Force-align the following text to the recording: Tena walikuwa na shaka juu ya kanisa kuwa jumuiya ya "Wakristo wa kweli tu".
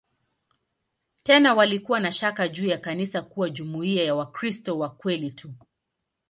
Tena 1.23 1.53
walikuwa 1.53 1.99
na 1.99 2.11
shaka 2.11 2.47
juu 2.47 2.65
ya 2.65 2.77
kanisa 2.77 3.21
kuwa 3.21 3.49
jumuiya 3.49 4.03
ya 4.03 4.15
"Wakristo 4.15 4.77
wa 4.79 4.89
kweli 4.89 5.31
tu". 5.31 5.53